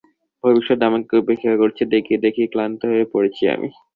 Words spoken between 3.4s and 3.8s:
আমি।